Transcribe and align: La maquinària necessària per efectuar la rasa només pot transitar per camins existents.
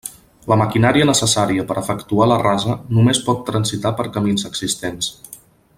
La 0.51 0.55
maquinària 0.61 1.07
necessària 1.09 1.65
per 1.71 1.77
efectuar 1.83 2.29
la 2.31 2.39
rasa 2.45 2.79
només 2.99 3.21
pot 3.29 3.47
transitar 3.51 3.93
per 4.01 4.11
camins 4.17 4.49
existents. 4.51 5.15